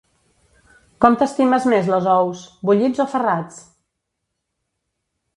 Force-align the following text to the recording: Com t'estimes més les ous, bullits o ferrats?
Com 1.03 1.17
t'estimes 1.17 1.67
més 1.73 1.89
les 1.93 2.07
ous, 2.13 2.41
bullits 2.69 3.01
o 3.05 3.07
ferrats? 3.11 3.61